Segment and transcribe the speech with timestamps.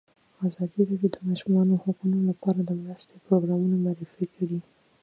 [0.47, 4.59] ازادي راډیو د د ماشومانو حقونه لپاره د مرستو پروګرامونه معرفي کړي.